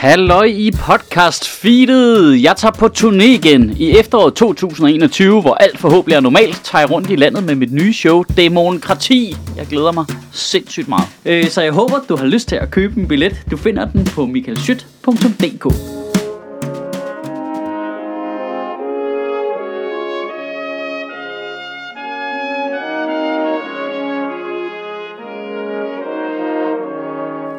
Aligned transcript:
Halløj 0.00 0.44
i 0.44 0.70
podcast 0.70 1.48
feedet. 1.48 2.42
Jeg 2.42 2.56
tager 2.56 2.72
på 2.72 2.86
turné 2.86 3.24
igen 3.24 3.76
i 3.78 3.98
efteråret 3.98 4.34
2021, 4.34 5.40
hvor 5.40 5.54
alt 5.54 5.78
forhåbentlig 5.78 6.16
er 6.16 6.20
normalt. 6.20 6.60
Tager 6.64 6.82
jeg 6.82 6.90
rundt 6.90 7.10
i 7.10 7.16
landet 7.16 7.44
med 7.44 7.54
mit 7.54 7.72
nye 7.72 7.92
show, 7.92 8.22
Demokrati. 8.36 9.36
Jeg 9.56 9.66
glæder 9.66 9.92
mig 9.92 10.04
sindssygt 10.32 10.88
meget. 10.88 11.08
Øh, 11.24 11.48
så 11.48 11.62
jeg 11.62 11.72
håber, 11.72 11.94
du 12.08 12.16
har 12.16 12.26
lyst 12.26 12.48
til 12.48 12.56
at 12.56 12.70
købe 12.70 13.00
en 13.00 13.08
billet. 13.08 13.44
Du 13.50 13.56
finder 13.56 13.84
den 13.84 14.04
på 14.04 14.26
michaelschyt.dk. 14.26 15.64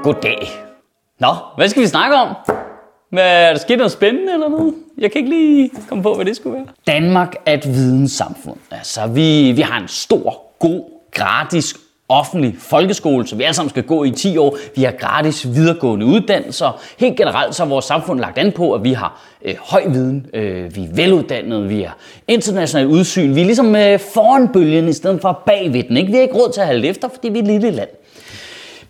Goddag. 0.03 0.70
Nå, 1.21 1.35
hvad 1.57 1.69
skal 1.69 1.81
vi 1.81 1.87
snakke 1.87 2.15
om? 2.15 2.35
Hvad, 3.09 3.23
er 3.23 3.51
der 3.53 3.59
sket 3.59 3.77
noget 3.77 3.91
spændende 3.91 4.33
eller 4.33 4.49
noget? 4.49 4.73
Jeg 4.97 5.11
kan 5.11 5.19
ikke 5.19 5.29
lige 5.29 5.71
komme 5.89 6.03
på, 6.03 6.15
hvad 6.15 6.25
det 6.25 6.35
skulle 6.35 6.55
være. 6.55 6.65
Danmark 6.87 7.35
er 7.45 7.53
et 7.53 7.67
videnssamfund. 7.67 8.57
Altså, 8.71 9.07
vi, 9.07 9.51
vi 9.51 9.61
har 9.61 9.79
en 9.79 9.87
stor, 9.87 10.43
god, 10.59 10.83
gratis 11.11 11.75
offentlig 12.09 12.55
folkeskole, 12.59 13.27
som 13.27 13.39
vi 13.39 13.43
alle 13.43 13.53
sammen 13.53 13.69
skal 13.69 13.83
gå 13.83 14.03
i 14.03 14.11
10 14.11 14.37
år. 14.37 14.57
Vi 14.75 14.83
har 14.83 14.91
gratis 14.91 15.47
videregående 15.55 16.05
uddannelser. 16.05 16.81
Helt 16.99 17.17
generelt 17.17 17.55
så 17.55 17.63
er 17.63 17.67
vores 17.67 17.85
samfund 17.85 18.19
lagt 18.19 18.37
an 18.37 18.51
på, 18.51 18.73
at 18.73 18.83
vi 18.83 18.93
har 18.93 19.21
øh, 19.45 19.55
høj 19.59 19.83
viden, 19.87 20.25
øh, 20.33 20.75
vi 20.75 20.83
er 20.83 20.93
veluddannede, 20.93 21.67
vi 21.67 21.81
har 21.81 21.97
internationalt 22.27 22.89
udsyn. 22.89 23.35
Vi 23.35 23.41
er 23.41 23.45
ligesom 23.45 23.75
øh, 23.75 23.99
foran 23.99 24.47
bølgen 24.47 24.87
i 24.87 24.93
stedet 24.93 25.21
for 25.21 25.43
bagved 25.45 25.83
den. 25.83 25.97
Ikke? 25.97 26.11
Vi 26.11 26.15
har 26.15 26.21
ikke 26.21 26.35
råd 26.35 26.51
til 26.51 26.61
at 26.61 26.67
have 26.67 26.85
efter, 26.87 27.07
fordi 27.07 27.29
vi 27.29 27.39
er 27.39 27.43
et 27.43 27.47
lille 27.47 27.71
land. 27.71 27.89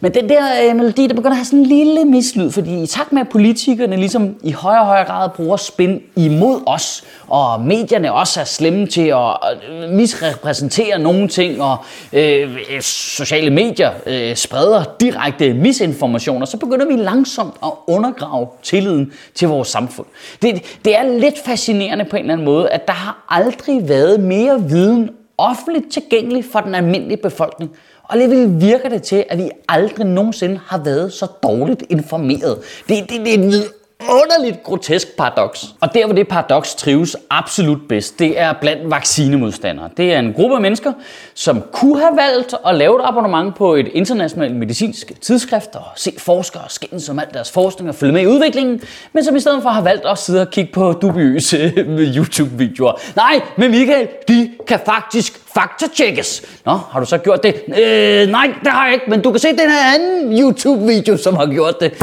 Men 0.03 0.13
den 0.13 0.29
der 0.29 0.43
øh, 0.69 0.75
melodi, 0.75 1.07
der 1.07 1.13
begynder 1.13 1.29
at 1.31 1.35
have 1.35 1.45
sådan 1.45 1.59
en 1.59 1.65
lille 1.65 2.05
mislyd, 2.05 2.51
fordi 2.51 2.83
i 2.83 2.87
takt 2.87 3.11
med, 3.11 3.21
at 3.21 3.29
politikerne 3.29 3.95
ligesom 3.95 4.35
i 4.43 4.51
højere 4.51 4.81
og 4.81 4.85
højere 4.85 5.05
grad 5.05 5.29
bruger 5.29 5.57
spin 5.57 6.01
imod 6.15 6.61
os, 6.65 7.03
og 7.27 7.61
medierne 7.61 8.13
også 8.13 8.39
er 8.39 8.43
slemme 8.43 8.87
til 8.87 9.07
at 9.07 9.37
øh, 9.71 9.89
misrepræsentere 9.89 10.99
nogle 10.99 11.27
ting, 11.27 11.61
og 11.61 11.77
øh, 12.13 12.57
øh, 12.71 12.81
sociale 12.81 13.49
medier 13.49 13.91
øh, 14.05 14.35
spreder 14.35 14.83
direkte 14.99 15.53
misinformationer, 15.53 16.45
så 16.45 16.57
begynder 16.57 16.85
vi 16.85 16.93
langsomt 16.93 17.53
at 17.63 17.71
undergrave 17.87 18.47
tilliden 18.63 19.11
til 19.35 19.47
vores 19.47 19.67
samfund. 19.67 20.07
Det, 20.41 20.79
det 20.85 20.97
er 20.97 21.19
lidt 21.19 21.39
fascinerende 21.45 22.05
på 22.05 22.15
en 22.15 22.21
eller 22.21 22.33
anden 22.33 22.45
måde, 22.45 22.69
at 22.69 22.87
der 22.87 22.93
har 22.93 23.25
aldrig 23.29 23.89
været 23.89 24.19
mere 24.19 24.63
viden 24.69 25.09
offentligt 25.37 25.91
tilgængelig 25.91 26.45
for 26.51 26.59
den 26.59 26.75
almindelige 26.75 27.17
befolkning, 27.17 27.71
og 28.11 28.17
alligevel 28.17 28.61
virker 28.61 28.89
det 28.89 29.03
til, 29.03 29.25
at 29.29 29.37
vi 29.37 29.49
aldrig 29.69 30.07
nogensinde 30.07 30.59
har 30.65 30.83
været 30.83 31.13
så 31.13 31.27
dårligt 31.43 31.83
informeret. 31.89 32.57
Det, 32.89 33.09
det, 33.09 33.19
det 33.25 33.29
er 33.29 33.33
et 33.33 33.73
underligt 34.09 34.63
grotesk 34.63 35.17
paradoks. 35.17 35.65
Og 35.81 35.93
der, 35.93 36.05
hvor 36.05 36.15
det 36.15 36.27
paradoks 36.27 36.75
trives 36.75 37.17
absolut 37.29 37.79
bedst, 37.89 38.19
det 38.19 38.39
er 38.39 38.53
blandt 38.61 38.91
vaccinemodstandere. 38.91 39.89
Det 39.97 40.13
er 40.13 40.19
en 40.19 40.33
gruppe 40.33 40.55
af 40.55 40.61
mennesker, 40.61 40.93
som 41.33 41.63
kunne 41.71 41.99
have 41.99 42.17
valgt 42.17 42.53
at 42.67 42.75
lave 42.75 42.95
et 42.95 43.01
abonnement 43.05 43.55
på 43.55 43.75
et 43.75 43.87
internationalt 43.93 44.55
medicinsk 44.55 45.11
tidsskrift 45.21 45.75
og 45.75 45.83
se 45.95 46.13
forskere 46.17 46.63
skændes 46.67 47.09
om 47.09 47.19
alt 47.19 47.33
deres 47.33 47.51
forskning 47.51 47.89
og 47.89 47.95
følge 47.95 48.13
med 48.13 48.21
i 48.21 48.27
udviklingen, 48.27 48.81
men 49.13 49.23
som 49.23 49.35
i 49.35 49.39
stedet 49.39 49.63
for 49.63 49.69
har 49.69 49.81
valgt 49.81 50.05
at 50.05 50.17
sidde 50.17 50.41
og 50.41 50.49
kigge 50.49 50.71
på 50.73 50.91
dubiøse 50.93 51.73
YouTube-videoer. 52.17 52.93
Nej, 53.15 53.41
men 53.57 53.71
Michael, 53.71 54.07
de 54.27 54.51
kan 54.67 54.79
faktisk 54.85 55.39
faktatjekkes. 55.53 56.43
Nå, 56.65 56.71
har 56.91 56.99
du 56.99 57.05
så 57.05 57.17
gjort 57.17 57.43
det? 57.43 57.55
Øh, 57.67 58.27
nej, 58.29 58.53
det 58.63 58.71
har 58.71 58.85
jeg 58.85 58.93
ikke, 58.93 59.05
men 59.09 59.21
du 59.21 59.31
kan 59.31 59.39
se 59.39 59.47
den 59.47 59.69
her 59.69 59.93
anden 59.95 60.39
YouTube-video, 60.39 61.17
som 61.17 61.35
har 61.35 61.45
gjort 61.45 61.79
det. 61.79 61.93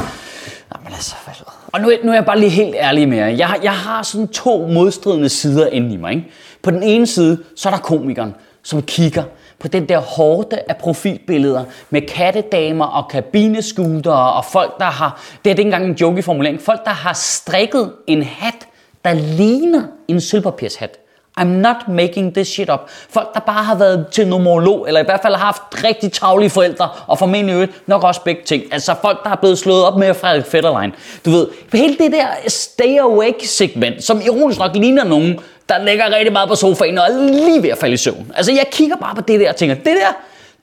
Og 1.72 1.80
nu, 1.80 1.91
nu 2.05 2.11
er 2.11 2.14
jeg 2.14 2.24
bare 2.24 2.38
lige 2.38 2.50
helt 2.50 2.74
ærlig 2.74 3.08
med 3.08 3.19
jer. 3.19 3.27
Jeg, 3.27 3.58
jeg 3.62 3.72
har 3.72 4.02
sådan 4.02 4.28
to 4.28 4.66
modstridende 4.66 5.28
sider 5.28 5.66
inde 5.66 5.94
i 5.94 5.97
mig. 5.97 6.12
Ikke? 6.12 6.27
På 6.62 6.70
den 6.70 6.83
ene 6.83 7.06
side, 7.06 7.38
så 7.56 7.69
er 7.69 7.72
der 7.72 7.81
komikeren, 7.81 8.34
som 8.62 8.82
kigger 8.82 9.22
på 9.59 9.69
den 9.69 9.88
der 9.88 9.98
hårde 9.98 10.59
af 10.69 10.76
profilbilleder 10.76 11.65
med 11.91 12.03
kattedamer 12.03 12.84
og 12.84 13.09
kabineskutere 13.10 14.32
og 14.32 14.44
folk, 14.44 14.78
der 14.78 14.84
har, 14.84 15.22
det 15.44 15.50
er 15.50 15.54
ikke 15.54 15.62
engang 15.62 15.84
en 15.84 15.94
joke 15.94 16.19
i 16.19 16.22
formulering, 16.22 16.60
folk, 16.60 16.84
der 16.84 16.91
har 16.91 17.12
strikket 17.12 17.92
en 18.06 18.22
hat, 18.22 18.69
der 19.04 19.12
ligner 19.12 19.82
en 20.09 20.21
sølvpapirshat. 20.21 20.98
I'm 21.38 21.47
not 21.47 21.76
making 21.88 22.34
this 22.34 22.49
shit 22.49 22.71
up. 22.71 22.81
Folk, 23.10 23.34
der 23.34 23.41
bare 23.41 23.65
har 23.65 23.75
været 23.75 24.06
til 24.12 24.26
nomolog, 24.26 24.87
eller 24.87 25.00
i 25.00 25.04
hvert 25.04 25.21
fald 25.22 25.34
har 25.34 25.44
haft 25.44 25.62
rigtig 25.84 26.12
travlige 26.12 26.50
forældre, 26.50 26.88
og 27.06 27.19
formentlig 27.19 27.53
øvrigt 27.53 27.72
nok 27.87 28.04
også 28.04 28.21
begge 28.21 28.43
ting. 28.44 28.62
Altså 28.72 28.94
folk, 29.03 29.25
der 29.25 29.31
er 29.31 29.37
blevet 29.37 29.59
slået 29.59 29.84
op 29.84 29.97
med 29.97 30.15
Frederik 30.15 30.47
Fetterlein. 30.47 30.93
Du 31.25 31.31
ved, 31.31 31.47
hele 31.72 31.97
det 31.98 32.12
der 32.12 32.27
stay 32.48 32.98
awake 32.98 33.48
segment, 33.48 34.04
som 34.04 34.21
ironisk 34.21 34.59
nok 34.59 34.75
ligner 34.75 35.04
nogen, 35.04 35.38
der 35.69 35.84
ligger 35.84 36.16
rigtig 36.16 36.32
meget 36.32 36.48
på 36.48 36.54
sofaen 36.54 36.98
og 36.98 37.04
er 37.04 37.31
lige 37.31 37.62
ved 37.62 37.71
at 37.71 37.78
falde 37.78 37.94
i 37.94 37.97
søvn. 37.97 38.32
Altså 38.37 38.53
jeg 38.53 38.66
kigger 38.72 38.97
bare 38.97 39.15
på 39.15 39.21
det 39.21 39.41
der 39.41 39.48
og 39.48 39.56
tænker, 39.56 39.75
det 39.75 39.84
der, 39.84 40.16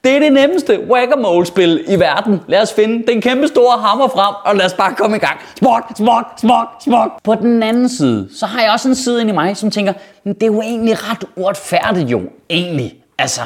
det 0.06 0.16
er 0.16 0.20
det 0.20 0.34
nemmeste 0.34 0.80
whack-a-mole-spil 0.90 1.84
i 1.88 2.00
verden. 2.00 2.42
Lad 2.48 2.62
os 2.62 2.74
finde 2.74 3.12
den 3.12 3.22
kæmpe 3.22 3.48
store 3.48 3.78
hammer 3.78 4.08
frem, 4.08 4.36
og 4.46 4.56
lad 4.56 4.66
os 4.66 4.74
bare 4.74 4.96
komme 4.96 5.16
i 5.16 5.20
gang. 5.20 5.40
Smok, 5.58 5.84
smok, 5.98 6.26
smok, 6.38 6.68
smok. 6.84 7.24
På 7.24 7.36
den 7.36 7.64
anden 7.64 7.90
side, 7.90 8.30
så 8.40 8.46
har 8.46 8.62
jeg 8.62 8.72
også 8.72 8.88
en 8.88 8.96
side 8.96 9.22
ind 9.22 9.30
i 9.30 9.34
mig, 9.34 9.58
som 9.58 9.72
tænker, 9.72 9.94
men 10.24 10.34
det 10.34 10.44
er 10.44 10.48
jo 10.48 10.62
egentlig 10.62 11.12
ret 11.12 11.24
uretfærdigt 11.36 12.12
jo, 12.12 12.22
egentlig. 12.50 12.96
Altså, 13.18 13.42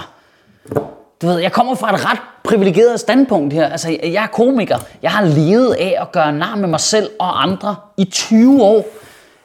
du 1.22 1.28
ved, 1.28 1.38
jeg 1.40 1.52
kommer 1.52 1.76
fra 1.76 1.96
et 1.96 2.12
ret 2.12 2.20
privilegeret 2.44 3.00
standpunkt 3.00 3.54
her. 3.54 3.70
Altså, 3.70 3.98
jeg 4.04 4.24
er 4.24 4.28
komiker. 4.28 4.78
Jeg 5.02 5.12
har 5.12 5.26
levet 5.26 5.74
af 5.74 5.98
at 6.02 6.12
gøre 6.12 6.34
nar 6.34 6.56
med 6.56 6.68
mig 6.68 6.80
selv 6.80 7.10
og 7.20 7.44
andre 7.44 7.76
i 7.98 8.06
20 8.06 8.64
år. 8.64 8.86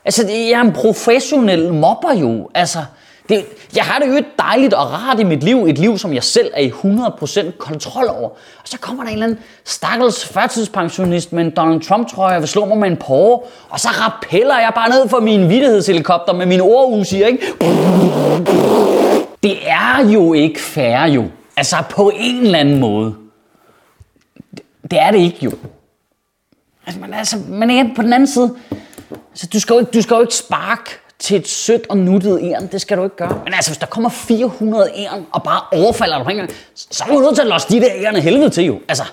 Altså, 0.05 0.27
jeg 0.29 0.51
er 0.51 0.61
en 0.61 0.73
professionel 0.73 1.73
mobber 1.73 2.13
jo. 2.15 2.49
Altså, 2.55 2.79
det, 3.29 3.45
jeg 3.77 3.85
har 3.85 3.99
det 3.99 4.09
jo 4.09 4.25
dejligt 4.39 4.75
og 4.75 4.93
rart 4.93 5.21
i 5.21 5.25
mit 5.25 5.43
liv, 5.43 5.65
et 5.67 5.79
liv, 5.79 5.99
som 5.99 6.15
jeg 6.15 6.25
selv 6.25 6.51
er 6.55 6.61
i 6.61 6.69
100% 6.69 7.57
kontrol 7.59 8.09
over. 8.09 8.29
Og 8.29 8.65
så 8.65 8.79
kommer 8.79 9.03
der 9.03 9.11
en 9.11 9.15
eller 9.15 9.27
anden 9.27 9.39
stakkels 9.65 10.25
førtidspensionist 10.25 11.33
med 11.33 11.45
en 11.45 11.51
Donald 11.51 11.81
Trump 11.81 12.09
trøje 12.09 12.37
og 12.37 12.41
vil 12.41 12.49
slå 12.49 12.65
mig 12.65 12.79
med 12.79 12.89
en 12.89 12.97
porre, 12.97 13.41
og 13.69 13.81
så 13.81 13.89
rappeller 13.89 14.59
jeg 14.59 14.73
bare 14.75 14.89
ned 14.89 15.09
for 15.09 15.21
min 15.21 15.49
vidtighedshelikopter 15.49 16.33
med 16.33 16.47
min 16.47 16.61
ordhus 16.61 17.13
ikke? 17.13 17.39
Det 19.43 19.69
er 19.69 20.09
jo 20.13 20.33
ikke 20.33 20.61
fair 20.61 21.07
jo. 21.07 21.25
Altså 21.57 21.77
på 21.91 22.13
en 22.15 22.37
eller 22.37 22.59
anden 22.59 22.81
måde. 22.81 23.15
Det 24.91 25.01
er 25.01 25.11
det 25.11 25.19
ikke 25.19 25.39
jo. 25.43 25.53
Altså, 26.87 27.01
men, 27.01 27.15
altså, 27.15 27.37
men 27.49 27.71
igen, 27.71 27.95
på 27.95 28.03
den 28.03 28.13
anden 28.13 28.27
side, 28.27 28.55
altså, 29.31 29.47
du, 29.53 29.61
skal 29.61 29.75
jo 29.75 29.81
ikke, 29.81 29.91
du 29.91 30.03
skal 30.03 30.15
jo 30.15 30.21
ikke 30.21 30.35
sparke 30.35 30.91
til 31.25 31.37
et 31.37 31.49
sødt 31.49 31.87
og 31.89 31.99
nuttet 31.99 32.41
æren. 32.43 32.67
Det 32.73 32.81
skal 32.81 32.99
du 32.99 33.05
ikke 33.05 33.17
gøre. 33.17 33.41
Men 33.45 33.55
altså, 33.55 33.71
hvis 33.71 33.79
der 33.79 33.87
kommer 33.87 34.09
400 34.11 34.91
æren 34.97 35.27
og 35.33 35.43
bare 35.43 35.61
overfalder 35.73 36.17
dig 36.17 36.25
på 36.25 36.31
en 36.31 36.37
gang, 36.37 36.51
så 36.75 37.05
er 37.09 37.13
du 37.13 37.21
nødt 37.21 37.35
til 37.35 37.43
at 37.43 37.49
losse 37.49 37.69
de 37.69 37.81
der 37.81 37.91
ærerne 37.95 38.21
helvede 38.21 38.51
til 38.51 38.65
jo. 38.65 38.81
Altså, 38.89 39.05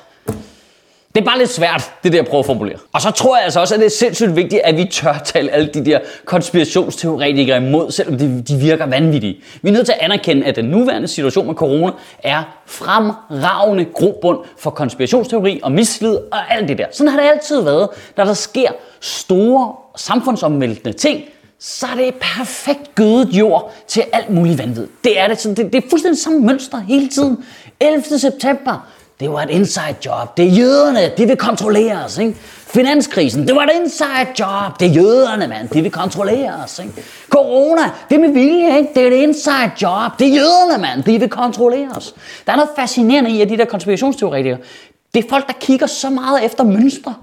det 1.16 1.22
er 1.22 1.26
bare 1.26 1.38
lidt 1.38 1.50
svært, 1.50 1.92
det 2.04 2.14
der 2.14 2.22
at 2.22 2.28
prøve 2.28 2.40
at 2.40 2.46
formulere. 2.46 2.78
Og 2.94 3.02
så 3.02 3.12
tror 3.12 3.36
jeg 3.36 3.44
altså 3.44 3.60
også, 3.60 3.74
at 3.74 3.80
det 3.80 3.86
er 3.86 3.90
sindssygt 3.90 4.36
vigtigt, 4.36 4.62
at 4.64 4.78
vi 4.78 4.86
tør 4.86 5.22
tale 5.26 5.52
alle 5.52 5.68
de 5.68 5.86
der 5.86 6.00
konspirationsteoretikere 6.26 7.58
imod, 7.58 7.92
selvom 7.92 8.18
de, 8.18 8.42
de 8.48 8.56
virker 8.56 8.86
vanvittige. 8.86 9.44
Vi 9.62 9.70
er 9.70 9.74
nødt 9.74 9.86
til 9.86 9.94
at 9.94 10.00
anerkende, 10.02 10.46
at 10.46 10.56
den 10.56 10.66
nuværende 10.66 11.08
situation 11.08 11.48
med 11.48 11.56
corona 11.56 11.92
er 12.20 12.44
fremragende 12.66 13.86
grobund 13.86 14.40
for 14.58 14.70
konspirationsteori 14.70 15.60
og 15.64 15.72
mislid 15.72 16.16
og 16.16 16.54
alt 16.54 16.68
det 16.68 16.78
der. 16.78 16.86
Sådan 16.92 17.12
har 17.12 17.20
det 17.20 17.30
altid 17.30 17.62
været, 17.62 17.90
når 18.18 18.24
der 18.24 18.34
sker 18.34 18.70
store 19.00 19.74
samfundsomvæltende 19.96 20.94
ting, 20.94 21.22
så 21.64 21.88
er 21.88 21.96
det 21.96 22.14
perfekt 22.22 22.96
gødet 22.96 23.28
jord 23.28 23.74
til 23.88 24.04
alt 24.14 24.30
muligt 24.30 24.58
vanvid. 24.58 24.88
Det 25.04 25.20
er 25.20 25.28
det. 25.28 25.44
Det, 25.44 25.58
det 25.58 25.76
er 25.76 25.90
fuldstændig 25.90 26.22
samme 26.22 26.40
mønster 26.40 26.80
hele 26.80 27.10
tiden. 27.10 27.38
11. 27.80 28.20
september, 28.20 28.88
det 29.20 29.32
var 29.32 29.42
et 29.42 29.50
inside 29.50 29.96
job. 30.06 30.38
Det 30.38 30.46
er 30.46 30.50
jøderne, 30.50 31.12
de 31.18 31.26
vil 31.26 31.38
kontrollere 31.38 32.06
os. 32.06 32.18
Ikke? 32.18 32.36
Finanskrisen, 32.68 33.48
det 33.48 33.56
var 33.56 33.63
et 33.63 33.72
inside 33.81 34.28
job. 34.40 34.80
Det 34.80 34.88
er 34.88 34.94
jøderne, 34.94 35.48
mand. 35.48 35.69
De 35.69 35.81
vil 35.81 35.92
kontrollere 35.92 36.54
os. 36.63 36.80
Ikke? 36.80 36.94
Corona, 37.30 37.81
det 38.10 38.16
er 38.16 38.19
med 38.19 38.34
vilje. 38.34 38.78
Ikke? 38.78 38.90
Det 38.96 39.04
er 39.04 39.07
et 39.07 39.24
inside 39.24 39.72
job. 39.81 40.19
Det 40.19 40.28
er 40.28 40.36
jøderne, 40.36 40.81
mand. 40.81 41.04
De 41.04 41.19
vil 41.19 41.30
kontrollere 41.30 41.90
os. 41.96 42.16
Der 42.46 42.52
er 42.52 42.56
noget 42.56 42.69
fascinerende 42.75 43.31
i, 43.31 43.42
at 43.42 43.50
de 43.50 43.57
der 43.57 43.66
konspirationsteoretikere, 43.66 44.57
det 45.14 45.25
er 45.25 45.30
folk, 45.30 45.48
der 45.48 45.54
kigger 45.60 45.88
så 45.88 46.10
meget 46.10 46.46
efter 46.46 46.64
mønstre 46.64 47.16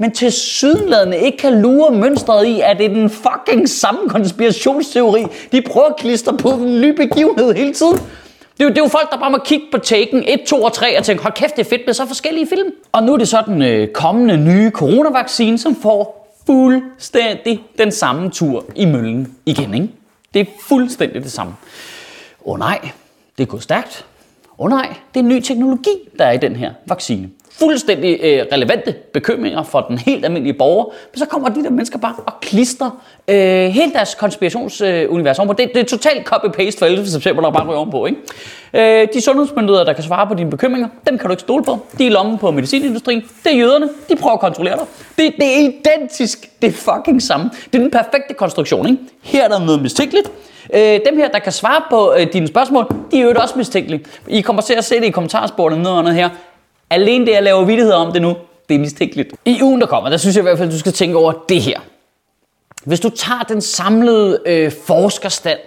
men 0.00 0.10
til 0.10 0.32
sydenladende 0.32 1.18
ikke 1.18 1.38
kan 1.38 1.62
lure 1.62 1.92
mønstret 1.92 2.46
i, 2.46 2.60
at 2.60 2.78
det 2.78 2.86
er 2.86 2.94
den 2.94 3.10
fucking 3.10 3.68
samme 3.68 4.00
konspirationsteori, 4.08 5.26
de 5.52 5.62
prøver 5.62 5.86
at 5.86 5.96
klistre 5.96 6.36
på 6.36 6.48
en 6.48 6.80
ny 6.80 6.96
begivenhed 6.96 7.54
hele 7.54 7.72
tiden. 7.72 7.94
Det 7.94 8.60
er, 8.60 8.64
jo, 8.64 8.68
det 8.68 8.78
er 8.78 8.82
jo 8.82 8.88
folk, 8.88 9.10
der 9.10 9.18
bare 9.18 9.30
må 9.30 9.38
kigge 9.44 9.64
på 9.72 9.78
Taken 9.78 10.24
1, 10.26 10.40
2 10.46 10.62
og 10.62 10.72
3 10.72 10.98
og 10.98 11.04
tænke, 11.04 11.22
hold 11.22 11.34
kæft, 11.34 11.56
det 11.56 11.66
er 11.66 11.70
fedt 11.70 11.82
med 11.86 11.94
så 11.94 12.06
forskellige 12.06 12.46
film. 12.46 12.68
Og 12.92 13.02
nu 13.02 13.12
er 13.12 13.16
det 13.16 13.28
så 13.28 13.42
den 13.46 13.62
øh, 13.62 13.88
kommende 13.88 14.36
nye 14.36 14.70
coronavaccine, 14.70 15.58
som 15.58 15.76
får 15.82 16.34
fuldstændig 16.46 17.62
den 17.78 17.92
samme 17.92 18.30
tur 18.30 18.64
i 18.76 18.84
møllen 18.84 19.34
igen. 19.46 19.74
Ikke? 19.74 19.88
Det 20.34 20.40
er 20.40 20.44
fuldstændig 20.68 21.22
det 21.22 21.32
samme. 21.32 21.52
Åh 22.44 22.52
oh, 22.52 22.58
nej, 22.58 22.90
det 23.38 23.42
er 23.42 23.46
gået 23.46 23.62
stærkt. 23.62 24.04
Åh 24.58 24.64
oh, 24.64 24.70
nej, 24.70 24.94
det 25.14 25.20
er 25.20 25.24
en 25.24 25.28
ny 25.28 25.40
teknologi, 25.40 25.90
der 26.18 26.24
er 26.24 26.32
i 26.32 26.38
den 26.38 26.56
her 26.56 26.72
vaccine 26.86 27.28
fuldstændig 27.60 28.18
øh, 28.22 28.46
relevante 28.52 28.92
bekymringer 29.12 29.62
for 29.62 29.80
den 29.80 29.98
helt 29.98 30.24
almindelige 30.24 30.58
borger, 30.58 30.84
men 30.84 31.18
så 31.18 31.26
kommer 31.26 31.48
de 31.48 31.64
der 31.64 31.70
mennesker 31.70 31.98
bare 31.98 32.14
og 32.26 32.32
klister 32.42 33.02
øh, 33.28 33.36
hele 33.68 33.92
deres 33.92 34.14
konspirationsunivers 34.14 35.38
øh, 35.38 35.40
ovenpå. 35.40 35.52
Det, 35.52 35.70
det 35.74 35.80
er 35.80 35.84
totalt 35.84 36.28
copy-paste 36.32 36.78
for 36.78 36.86
11. 36.86 37.06
september, 37.06 37.42
der 37.42 37.50
bare 37.50 37.66
ryger 37.66 37.78
ovenpå. 37.78 38.06
Ikke? 38.06 39.02
Øh, 39.02 39.08
de 39.14 39.20
sundhedsmyndigheder, 39.20 39.84
der 39.84 39.92
kan 39.92 40.04
svare 40.04 40.26
på 40.26 40.34
dine 40.34 40.50
bekymringer, 40.50 40.88
dem 41.08 41.18
kan 41.18 41.26
du 41.26 41.32
ikke 41.32 41.40
stole 41.40 41.64
på. 41.64 41.78
De 41.98 42.06
er 42.06 42.10
lommen 42.10 42.38
på 42.38 42.50
medicinindustrien. 42.50 43.22
Det 43.44 43.52
er 43.52 43.56
jøderne. 43.56 43.88
De 44.08 44.16
prøver 44.16 44.34
at 44.34 44.40
kontrollere 44.40 44.76
dig. 44.76 44.86
Det, 45.18 45.34
det 45.38 45.46
er 45.46 45.58
identisk. 45.58 46.50
Det 46.62 46.68
er 46.68 46.72
fucking 46.72 47.22
samme. 47.22 47.50
Det 47.72 47.78
er 47.78 47.82
den 47.82 47.90
perfekte 47.90 48.34
konstruktion. 48.34 48.88
Ikke? 48.88 49.02
Her 49.22 49.44
er 49.44 49.48
der 49.48 49.58
noget 49.58 49.82
mistænkeligt. 49.82 50.30
Øh, 50.74 51.00
dem 51.06 51.16
her, 51.16 51.28
der 51.28 51.38
kan 51.38 51.52
svare 51.52 51.82
på 51.90 52.14
øh, 52.18 52.32
dine 52.32 52.46
spørgsmål, 52.46 52.86
de 53.10 53.20
er 53.20 53.22
jo 53.22 53.34
også 53.36 53.54
mistænkelige. 53.58 54.04
I 54.28 54.40
kommer 54.40 54.62
til 54.62 54.74
at 54.74 54.84
se 54.84 54.96
det 54.96 55.04
i 55.04 55.10
kommentarsporet 55.10 55.78
noget 55.78 56.14
her. 56.14 56.28
Alene 56.90 57.26
det, 57.26 57.32
jeg 57.32 57.42
laver 57.42 57.64
vidtigheder 57.64 57.96
om 57.96 58.12
det 58.12 58.22
nu, 58.22 58.36
det 58.68 58.74
er 58.74 58.78
mistænkeligt. 58.78 59.34
I 59.44 59.62
ugen, 59.62 59.80
der 59.80 59.86
kommer, 59.86 60.10
der 60.10 60.16
synes 60.16 60.36
jeg 60.36 60.42
i 60.42 60.42
hvert 60.42 60.58
fald, 60.58 60.68
at 60.68 60.74
du 60.74 60.78
skal 60.78 60.92
tænke 60.92 61.16
over 61.16 61.32
det 61.48 61.62
her. 61.62 61.80
Hvis 62.84 63.00
du 63.00 63.10
tager 63.10 63.42
den 63.42 63.60
samlede 63.60 64.38
øh, 64.46 64.72
forskerstand 64.86 65.58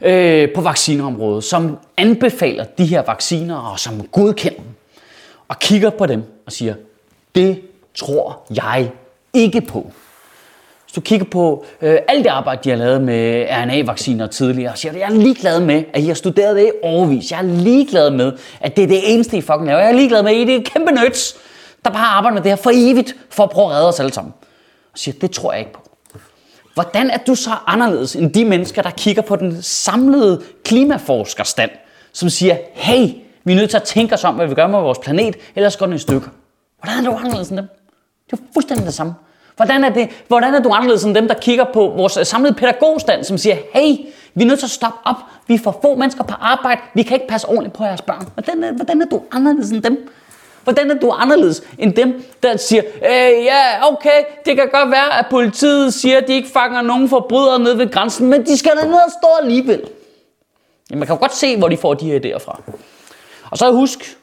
øh, 0.00 0.52
på 0.54 0.60
vaccineområdet, 0.60 1.44
som 1.44 1.78
anbefaler 1.96 2.64
de 2.64 2.86
her 2.86 3.02
vacciner 3.02 3.56
og 3.56 3.80
som 3.80 4.06
godkender 4.06 4.58
dem, 4.58 4.74
og 5.48 5.58
kigger 5.58 5.90
på 5.90 6.06
dem 6.06 6.22
og 6.46 6.52
siger, 6.52 6.74
det 7.34 7.60
tror 7.94 8.42
jeg 8.56 8.90
ikke 9.32 9.60
på. 9.60 9.92
Hvis 10.94 11.02
du 11.02 11.08
kigger 11.08 11.26
på 11.26 11.64
øh, 11.82 11.98
alt 12.08 12.24
det 12.24 12.30
arbejde, 12.30 12.60
de 12.64 12.70
har 12.70 12.76
lavet 12.76 13.02
med 13.02 13.46
RNA-vacciner 13.50 14.26
tidligere, 14.26 14.72
og 14.72 14.78
siger, 14.78 14.92
jeg 14.92 15.10
er 15.10 15.14
ligeglad 15.14 15.60
med, 15.60 15.84
at 15.92 16.02
I 16.02 16.06
har 16.06 16.14
studeret 16.14 16.56
det 16.56 16.66
i 16.66 16.70
overvis. 16.82 17.30
Jeg 17.30 17.38
er 17.38 17.42
ligeglad 17.42 18.10
med, 18.10 18.32
at 18.60 18.76
det 18.76 18.84
er 18.84 18.88
det 18.88 19.14
eneste, 19.14 19.36
I 19.36 19.40
fucking 19.40 19.66
laver. 19.66 19.80
Jeg 19.80 19.88
er 19.88 19.92
ligeglad 19.92 20.22
med, 20.22 20.32
at 20.32 20.48
I 20.48 20.54
er 20.54 20.62
kæmpe 20.64 20.92
nøds, 20.92 21.36
der 21.84 21.90
bare 21.90 22.06
arbejder 22.06 22.34
med 22.34 22.42
det 22.42 22.50
her 22.50 22.56
for 22.56 22.70
evigt, 22.74 23.16
for 23.30 23.44
at 23.44 23.50
prøve 23.50 23.66
at 23.66 23.72
redde 23.72 23.88
os 23.88 24.00
alle 24.00 24.12
sammen. 24.12 24.34
Og 24.92 24.98
siger, 24.98 25.18
det 25.20 25.30
tror 25.30 25.52
jeg 25.52 25.60
ikke 25.60 25.72
på. 25.72 25.80
Hvordan 26.74 27.10
er 27.10 27.18
du 27.26 27.34
så 27.34 27.50
anderledes 27.66 28.16
end 28.16 28.32
de 28.32 28.44
mennesker, 28.44 28.82
der 28.82 28.90
kigger 28.90 29.22
på 29.22 29.36
den 29.36 29.62
samlede 29.62 30.42
klimaforskerstand, 30.64 31.70
som 32.12 32.28
siger, 32.28 32.56
hey, 32.72 33.08
vi 33.44 33.52
er 33.52 33.56
nødt 33.56 33.70
til 33.70 33.76
at 33.76 33.82
tænke 33.82 34.14
os 34.14 34.24
om, 34.24 34.34
hvad 34.34 34.46
vi 34.46 34.54
gør 34.54 34.66
med 34.66 34.78
vores 34.78 34.98
planet, 34.98 35.36
ellers 35.56 35.76
går 35.76 35.86
den 35.86 35.94
i 35.94 35.98
stykker. 35.98 36.28
Hvordan 36.82 37.06
er 37.06 37.10
du 37.10 37.16
anderledes 37.16 37.48
end 37.48 37.56
dem? 37.56 37.68
Det 38.30 38.38
er 38.38 38.42
fuldstændig 38.54 38.86
det 38.86 38.94
samme. 38.94 39.14
Hvordan 39.56 39.84
er, 39.84 39.88
det, 39.88 40.08
hvordan 40.28 40.54
er 40.54 40.62
du 40.62 40.72
anderledes 40.72 41.04
end 41.04 41.14
dem, 41.14 41.28
der 41.28 41.34
kigger 41.34 41.64
på 41.64 41.92
vores 41.96 42.16
øh, 42.16 42.26
samlede 42.26 42.54
pædagogstand, 42.54 43.24
som 43.24 43.38
siger, 43.38 43.56
hey, 43.74 43.96
vi 44.34 44.42
er 44.42 44.46
nødt 44.46 44.58
til 44.58 44.66
at 44.66 44.70
stoppe 44.70 44.98
op. 45.04 45.16
Vi 45.46 45.54
er 45.54 45.58
for 45.58 45.78
få 45.82 45.94
mennesker 45.94 46.24
på 46.24 46.34
arbejde. 46.40 46.80
Vi 46.94 47.02
kan 47.02 47.14
ikke 47.14 47.28
passe 47.28 47.48
ordentligt 47.48 47.74
på 47.74 47.84
jeres 47.84 48.02
børn. 48.02 48.28
Hvordan 48.34 48.64
er, 48.64 48.72
hvordan 48.72 49.02
er 49.02 49.06
du 49.06 49.22
anderledes 49.32 49.70
end 49.70 49.82
dem? 49.82 50.10
Hvordan 50.64 50.90
er 50.90 50.94
du 50.94 51.10
anderledes 51.10 51.62
end 51.78 51.94
dem, 51.94 52.24
der 52.42 52.56
siger, 52.56 52.82
øh, 52.96 53.44
ja, 53.44 53.92
okay, 53.92 54.24
det 54.46 54.56
kan 54.56 54.68
godt 54.72 54.90
være, 54.90 55.18
at 55.18 55.26
politiet 55.30 55.94
siger, 55.94 56.18
at 56.18 56.28
de 56.28 56.32
ikke 56.32 56.48
fanger 56.48 56.82
nogen 56.82 57.08
forbrydere 57.08 57.58
nede 57.58 57.78
ved 57.78 57.90
grænsen, 57.90 58.28
men 58.28 58.46
de 58.46 58.58
skal 58.58 58.72
da 58.82 58.86
ned 58.86 58.94
og 58.94 59.10
stå 59.22 59.28
alligevel. 59.42 59.82
Ja, 60.90 60.96
man 60.96 61.06
kan 61.06 61.16
jo 61.16 61.20
godt 61.20 61.34
se, 61.34 61.56
hvor 61.56 61.68
de 61.68 61.76
får 61.76 61.94
de 61.94 62.06
her 62.06 62.20
idéer 62.20 62.44
fra. 62.44 62.60
Og 63.50 63.58
så 63.58 63.72
husk, 63.72 64.18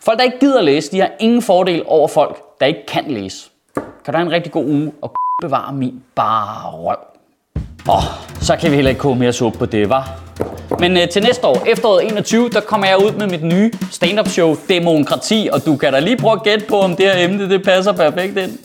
folk, 0.00 0.18
der 0.18 0.24
ikke 0.24 0.38
gider 0.38 0.60
læse, 0.60 0.92
de 0.92 1.00
har 1.00 1.10
ingen 1.20 1.42
fordel 1.42 1.82
over 1.86 2.08
folk, 2.08 2.60
der 2.60 2.66
ikke 2.66 2.86
kan 2.86 3.04
læse. 3.08 3.48
Kan 4.04 4.14
du 4.14 4.18
have 4.18 4.26
en 4.26 4.32
rigtig 4.32 4.52
god 4.52 4.64
uge 4.64 4.92
og 5.02 5.12
bevare 5.42 5.72
min 5.72 6.02
bare 6.14 6.70
røv. 6.70 6.96
Åh, 7.88 7.96
oh, 7.96 8.02
så 8.40 8.56
kan 8.56 8.70
vi 8.70 8.76
heller 8.76 8.88
ikke 8.88 9.00
koge 9.00 9.16
mere 9.16 9.32
suppe 9.32 9.58
på 9.58 9.66
det, 9.66 9.88
var. 9.88 10.20
Men 10.78 10.96
øh, 10.96 11.08
til 11.08 11.22
næste 11.22 11.46
år, 11.46 11.66
efteråret 11.66 12.06
21, 12.06 12.48
der 12.48 12.60
kommer 12.60 12.86
jeg 12.86 12.98
ud 12.98 13.12
med 13.12 13.26
mit 13.26 13.42
nye 13.42 13.70
stand-up 13.90 14.28
show, 14.28 14.56
Demokrati, 14.68 15.48
og 15.52 15.64
du 15.66 15.76
kan 15.76 15.92
da 15.92 15.98
lige 16.00 16.16
prøve 16.16 16.32
at 16.32 16.42
gætte 16.42 16.66
på, 16.68 16.80
om 16.80 16.96
det 16.96 17.06
her 17.06 17.24
emne 17.24 17.50
det 17.50 17.64
passer 17.64 17.92
perfekt 17.92 18.38
ind. 18.38 18.58